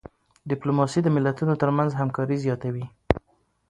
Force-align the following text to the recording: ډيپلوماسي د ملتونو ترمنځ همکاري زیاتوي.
ډيپلوماسي 0.49 0.99
د 1.03 1.07
ملتونو 1.15 1.53
ترمنځ 1.61 1.91
همکاري 1.99 2.37
زیاتوي. 2.45 2.85